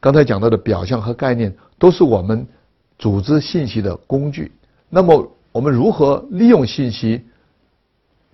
[0.00, 2.46] 刚才讲到的表象和概念，都是我们
[2.98, 4.52] 组织信息的工具。
[4.88, 7.24] 那么，我们如何利用信息？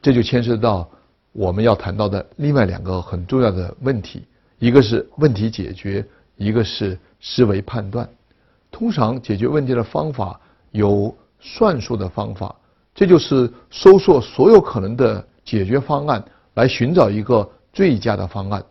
[0.03, 0.87] 这就牵涉到
[1.33, 4.23] 我们要谈到的另外两个很重要的问题：
[4.59, 6.05] 一个是问题解决，
[6.37, 8.07] 一个是思维判断。
[8.71, 10.39] 通常解决问题的方法
[10.73, 12.55] 有算术的方法，
[12.95, 16.23] 这就是搜索所有可能的解决方案，
[16.55, 18.63] 来寻找一个最佳的方案。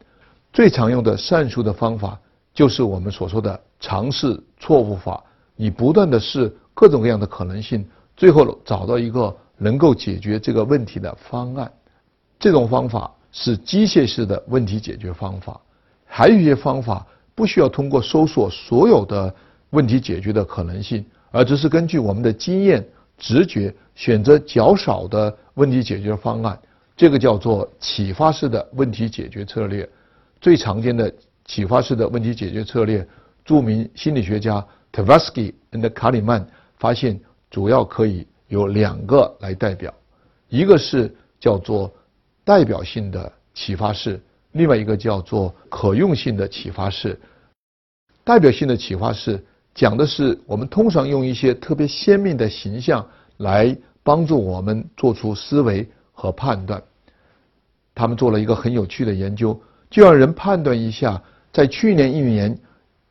[0.51, 2.19] 最常用的算术的方法。
[2.53, 5.23] 就是我们所说的尝试错误法，
[5.55, 7.83] 你不断的试各种各样的可能性，
[8.15, 11.71] 最后找到一个能够解决这个问题的方案。
[12.39, 15.59] 这种方法是机械式的问题解决方法。
[16.05, 19.33] 还有一些方法不需要通过搜索所有的
[19.71, 26.59] 问题解决的可能性，而只是根据我们的经验、直觉选择较少的问题解决方案。
[26.95, 29.89] 这个叫做启发式的问题解决策略。
[30.39, 31.11] 最常见的。
[31.45, 33.05] 启发式的问题解决策略，
[33.43, 36.47] 著名心理学家 Tversky and 卡里曼
[36.77, 37.19] 发现，
[37.51, 39.93] 主要可以有两个来代表，
[40.47, 41.93] 一个是叫做
[42.45, 44.21] 代表性的启发式，
[44.53, 47.19] 另外一个叫做可用性的启发式。
[48.23, 49.43] 代表性的启发式
[49.75, 53.05] 讲的是我们通常用一些特别鲜明的形象
[53.37, 56.81] 来帮助我们做出思维和判断。
[57.93, 61.21] 他们做了一个很有趣的研究，就让人判断一下。
[61.53, 62.57] 在去年一年，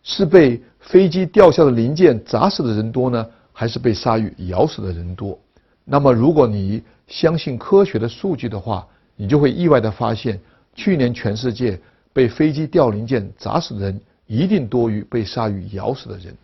[0.02, 5.38] 是被飞机掉下的零件砸死的人多呢，还是被鲨鱼咬死的人多？
[5.84, 8.84] 那么，如果你相信科学的数据的话，
[9.14, 10.40] 你就会意外的发现，
[10.74, 11.78] 去年全世界
[12.12, 16.34] 被飞机掉零件砸死的人一定多于被鲨鱼咬死的人。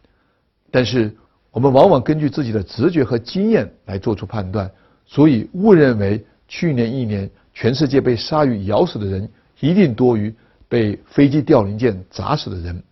[0.71, 1.13] 但是，
[1.51, 4.71] 我们往往根据自己的直觉和经验来做出判断，
[5.05, 10.33] 所以误认为去年一年全世界被鲨鱼咬死的人一定多于。
[10.69, 12.83] 被飞机掉零件砸死的人，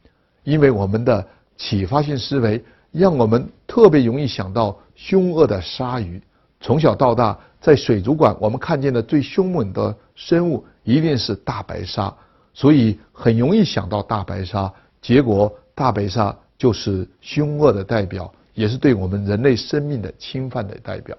[0.44, 6.20] 因为我们的启发性思维让我们特别容易想到凶恶的鲨鱼。
[6.60, 12.12] 从小到大，在水族馆我们看见的最凶猛的生物一定是大白鲨，
[12.54, 14.72] 所以很容易想到大白鲨。
[15.02, 21.16] 结果，大白鲨就是凶恶的代表，也是对我们人类生命的侵犯的代表。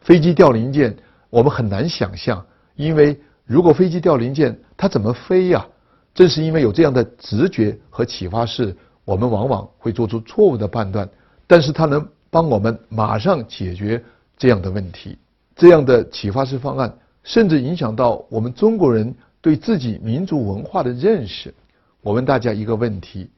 [0.00, 0.94] 飞机掉零件，
[1.30, 2.44] 我们很难想象，
[2.74, 5.64] 因为如果飞机掉零件，它怎么飞呀？
[6.14, 11.08] 正是因为有这样的直觉和启发式，我们往往会做出错误的判断，
[11.46, 14.02] 但是它能帮我们马上解决
[14.38, 15.18] 这样的问题。
[15.56, 16.92] 这样的启发式方案
[17.22, 21.52] 甚至影响到我们中国人对自己民族文化的认识。
[22.00, 23.28] 我问大家一个问题：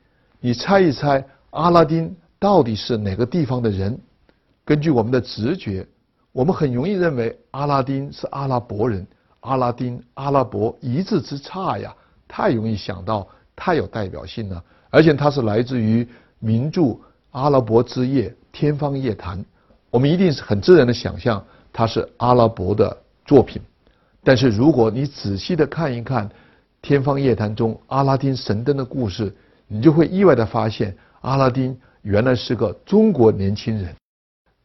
[0.41, 3.99] 你猜一猜，阿拉丁到底是哪个地方的人？
[4.65, 5.87] 根据我们的直觉，
[6.33, 9.07] 我们很容易认为阿拉丁是阿拉伯人。
[9.41, 11.95] 阿拉丁、阿拉伯一字之差呀！
[12.29, 16.07] 太容易想到，太有代表性了，而且它是来自于
[16.39, 16.83] 名著
[17.31, 19.39] 《阿拉伯之夜》《天方夜谭》，
[19.91, 23.61] 我们一定是很自然的想象它是阿拉伯的作品。
[24.23, 26.29] 但是如果你仔细的看一看
[26.83, 29.35] 《天方夜谭》中阿拉丁神灯的故事，
[29.69, 33.95] 你就会意外的发现，阿拉丁原来是个中国年轻人。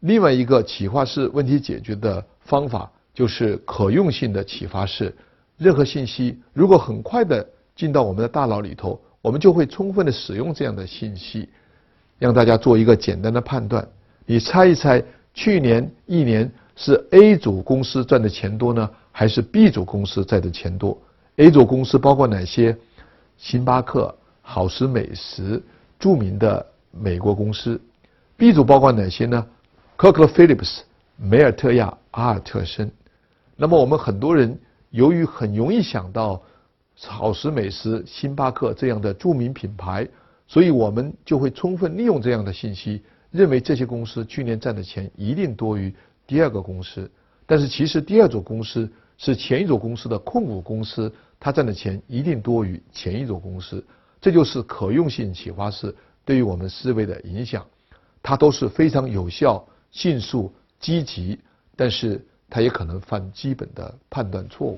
[0.02, 5.16] 另外一个启发式问题解决的方法，就是可用性的启发式。
[5.62, 11.48] 任何信息如果很快的进到我们的大脑里头，我们就会充分的使用这样的信息，
[12.18, 13.88] 让大家做一个简单的判断。
[14.26, 15.04] 你猜一猜，
[15.36, 21.00] 去年一年是 A 组公司赚的钱多呢，还是 B 组公司赚的钱多
[21.36, 22.76] ？A 组公司包括哪些？
[23.38, 25.62] 星巴克、好时美食、
[26.00, 27.80] 著名的美国公司。
[28.36, 29.46] B 组包括哪些呢？
[29.96, 30.80] 科克 Phillips、
[31.18, 32.92] 梅尔特亚、阿尔特森。
[33.56, 34.58] 那么我们很多人。
[34.92, 36.42] 由于很容易想到
[36.98, 40.08] 好食美食、星巴克这样的著名品牌，
[40.48, 43.02] 所以我们就会充分利用这样的信息，
[43.32, 45.94] 认为这些公司去年赚的钱一定多于
[46.28, 47.10] 第二个公司。
[47.46, 53.84] 但是其实第二组公司是前一组公司的控股公司，它赚的钱一定多于前一组公司。
[54.20, 57.66] 这就是可用性启发式对于我们思维的影响，
[58.22, 61.40] 它都是非常有效、迅速、积极，
[61.76, 62.24] 但是。
[62.54, 64.78] 它也可能犯基本的判断错误。